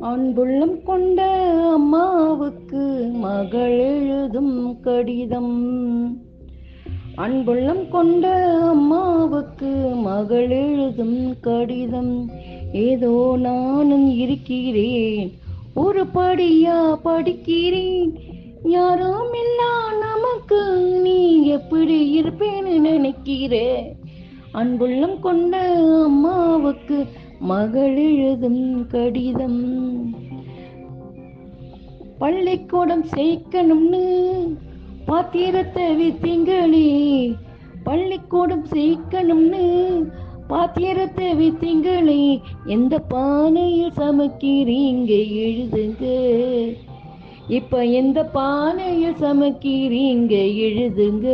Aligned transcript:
அன்புள்ளம் 0.00 0.82
கொண்ட 0.82 1.22
அம்மாவுக்கு 1.72 3.10
மகள் 3.12 3.78
எழுதும் 3.78 4.80
கடிதம். 4.80 6.16
அன்புள்ளம் 7.16 7.88
கொண்ட 7.88 8.28
அம்மாவுக்கு 8.60 9.94
மகள் 9.94 10.50
எழுதும் 10.50 11.34
கடிதம். 11.40 12.30
ஏதோ 12.72 13.36
நானும் 13.38 14.08
இருக்கிறேன் 14.08 15.32
ஒரு 15.74 16.04
படியா 16.14 16.98
படிக்கிறேன். 17.04 18.14
யாரும் 18.64 19.32
இல்லா 19.34 19.92
நமக்கு 19.92 20.76
நீ 21.02 21.46
எப்படி 21.46 22.22
இருப்பேன்னு 22.22 22.78
நினைக்கிறே? 22.78 23.96
அன்புள்ளம் 24.54 25.20
கொண்ட 25.20 25.56
அம்மாவுக்கு 26.04 27.06
மகள் 27.38 27.96
எழுதும் 27.96 28.86
கடிதம். 28.86 29.62
பள்ளிக்கூடம் 32.18 33.04
செய்க்கணும்னு 33.04 34.56
பாத்திரத்தை 35.06 35.84
வித்திங்களே 35.96 37.34
பள்ளிக்கூடம் 37.84 38.66
செய்க்கணும்னு 38.66 40.04
பாத்திரத்தை 40.48 41.34
வித்திங்களே 41.34 42.40
எந்த 42.66 42.98
பானையில் 42.98 43.92
சமைக்கிறீங்க 43.96 45.12
எழுதுங்க. 45.46 46.04
இப்ப 47.48 47.84
எந்த 47.84 48.24
பானையில் 48.24 49.20
சமைக்கிறீங்க 49.20 50.34
எழுதுங்க. 50.54 51.28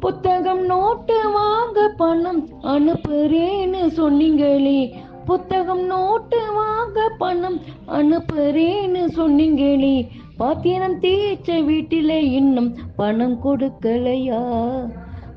புத்தகம் 0.00 0.64
நோட்டு 0.64 1.30
வாங்க 1.32 1.88
பணம் 1.96 2.48
அனுப்புறேன்னு 2.62 3.82
சொன்னீங்களே. 3.96 4.92
புத்தகம் 5.24 5.84
நோட்டு 5.84 6.40
வாங்க 6.54 7.10
பணம் 7.18 7.60
அனுப்புறேன்னு 7.86 9.02
சொன்னீங்களே. 9.16 10.08
பாத்திரம் 10.36 11.00
தேய்ச்ச 11.00 11.58
வீட்டில 11.70 12.08
இன்னும் 12.08 12.76
பணம் 12.96 13.38
கொடுக்கலையா? 13.44 14.40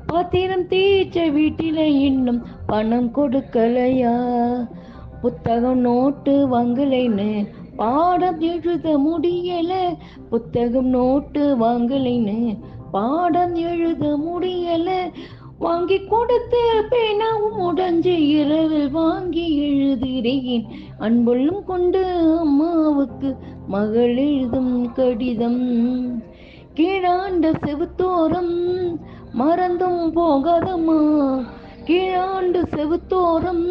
பாத்திரம் 0.06 0.68
தேய்ச்ச 0.68 1.26
வீட்டில 1.30 1.76
இன்னும் 1.76 2.46
பணம் 2.66 3.14
கொடுக்கலையா? 3.14 4.14
புத்தகம் 5.20 5.78
நோட்டு 5.78 6.34
வாங்கலைன்னு 6.50 7.48
பாடம் 7.76 8.40
எழுத 8.40 8.98
முடியல. 8.98 9.72
புத்தகம் 10.30 10.86
நோட்டு 10.86 11.56
வாங்கலைன்னு 11.56 12.58
பாடம் 12.94 13.54
எழுத 13.54 14.04
முடியல. 14.16 14.90
வாங்கி 15.58 15.98
கொடுத்த 16.04 16.56
பேனாவும் 16.90 17.58
உடஞ்சு 17.58 18.14
இரவில் 18.26 18.90
வாங்கி 18.90 19.46
எழுதுகிறேன். 19.60 20.64
அன்புள்ளும் 21.00 21.64
கொண்டு 21.64 22.04
அம்மாவுக்கு 22.38 23.36
மகள் 23.66 24.16
எழுதும் 24.16 24.92
கடிதம். 24.92 25.62
கீழாண்ட 26.74 27.52
செவுத்தோரம் 27.64 28.54
மறந்தும் 29.32 30.16
போகாதம்மா. 30.16 31.00
கீழாண்டு 31.86 32.62
செவுத்தோரம் 32.76 33.68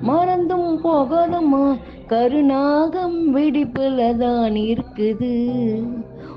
மறந்தும் 0.00 0.84
போகாதம்மா. 0.84 1.76
கருநாகம் 2.08 3.36
வெடிப்புல 3.36 4.16
தான் 4.16 4.54
இருக்குது. 4.54 5.34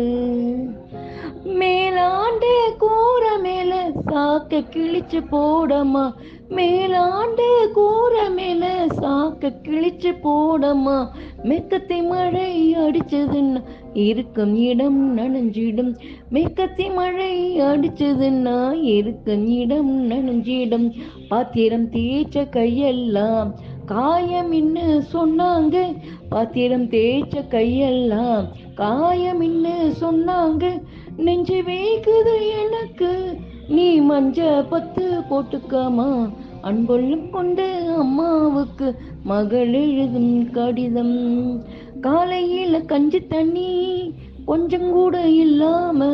மேலாண்டு 1.45 2.53
கூற 2.77 3.37
மேல 3.41 3.91
சாக்க 4.05 4.63
கிழிச்சு 4.75 5.23
போடமா? 5.31 6.11
மேலாண்டு 6.49 7.71
கூற 7.73 8.29
மேல 8.29 8.85
சாக்க 9.01 9.53
கிழிச்சு 9.63 10.15
போடமா? 10.23 11.07
மெக்கத்தை 11.43 12.07
மழை 12.07 12.75
அடிச்சதுன்னா 12.75 13.63
இருக்கும் 13.93 14.55
இடம் 14.55 15.17
நனைஞ்சிடும். 15.17 15.95
மெக்கத்தை 16.31 16.93
மழை 16.93 17.59
அடிச்சதுன்னா 17.59 18.83
இருக்கும் 18.83 19.47
இடம் 19.47 20.09
நனைஞ்சிடும். 20.09 20.91
பாத்திரம் 21.29 21.91
தேய்ச்ச 21.91 22.47
கையெல்லாம் 22.51 23.51
காயமின்னு 23.87 25.01
சொன்னாங்க. 25.13 25.95
பாத்திரம் 26.29 26.83
தேய்ச்ச 26.83 27.41
கையெல்லாம் 27.49 28.45
காயமின்னு 28.77 29.93
சொன்னாங்க. 30.01 30.81
நெஞ்சு 31.17 31.61
வேகுது 31.61 32.35
எனக்கு. 32.65 33.37
நீ 33.67 34.01
மஞ்ச 34.01 34.65
பத்து 34.69 35.21
போட்டுக்காமா. 35.29 36.29
அன்பொள்ளும் 36.63 37.29
கொண்டு 37.29 37.93
அம்மாவுக்கு 37.97 38.95
மகள் 39.23 39.73
எழுதும் 39.73 40.51
கடிதம். 40.51 41.63
காலையில் 42.01 42.85
கஞ்சி 42.85 43.19
தண்ணி 43.19 44.13
கொஞ்சம் 44.45 44.91
கூட 44.91 45.27
இல்லாம 45.27 46.07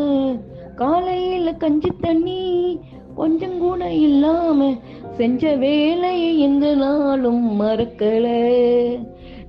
காலையில் 0.75 1.57
கஞ்சி 1.57 1.89
தண்ணி 2.01 2.79
கொஞ்சம் 3.21 3.57
கூட 3.59 3.93
இல்லாம 3.93 4.69
செஞ்ச 5.17 5.55
வேலையை 5.55 6.39
எந்த 6.39 6.75
நாளும் 6.75 7.61
மறக்கல. 7.61 8.25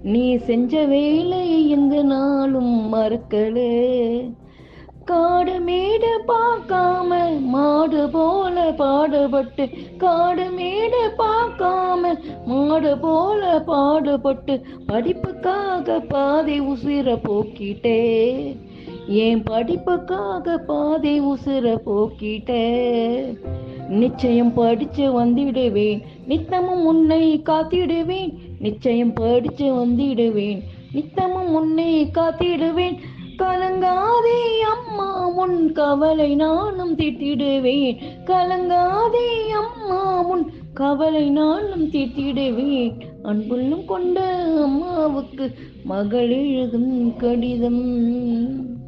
நீ 0.03 0.37
செஞ்ச 0.37 0.85
வேலையை 0.85 1.71
எந்த 1.71 2.03
நாளும் 2.03 2.75
மறக்கல. 2.95 3.57
காடு 5.05 5.61
மேடு 5.61 6.11
பார்க்காம 6.29 7.21
மாடு 7.45 8.11
போல 8.11 8.73
பாடுபட்டு 8.73 9.69
காடு 9.99 10.51
மேடு 10.51 11.01
பார்க்காம 11.19 12.13
மாடு 12.47 12.99
போல 12.99 13.63
பாடுபட்டு 13.67 14.57
படிப்புக்காக 14.87 16.01
பாதை 16.01 16.61
உசிர 16.61 17.17
போக்கிட்டே. 17.29 17.99
என் 19.07 19.43
படிப்புக்காக 19.43 20.59
பாதை 20.59 21.21
உசுர 21.21 21.79
போக்கிட்ட. 21.87 22.53
நிச்சயம் 23.89 24.55
படிச்சு 24.55 25.25
வந்திடுவேன். 25.25 26.01
நித்தமும் 26.27 26.87
உன்னை 26.87 27.43
காத்திடுவேன். 27.45 28.35
நிச்சயம் 28.59 29.13
படிச்சு 29.13 29.87
வந்திடுவேன். 29.87 30.61
நித்தமும் 30.93 31.55
உன்னை 31.55 32.05
காத்திடுவேன். 32.05 32.97
கலங்காதே 33.39 34.59
அம்மா 34.59 35.29
உன் 35.29 35.73
கவலை 35.73 36.35
நானும் 36.35 36.97
திட்டிடுவேன். 36.97 37.97
கலங்காதே 38.25 39.49
அம்மா 39.49 40.23
உன் 40.23 40.53
கவலை 40.75 41.31
நானும் 41.31 41.89
திட்டிடுவேன். 41.89 43.01
அன்புள்ளும் 43.25 43.85
கொண்ட 43.85 44.21
அம்மாவுக்கு 44.63 45.51
மகள் 45.85 46.31
எழுதும் 46.31 47.17
கடிதம். 47.17 48.81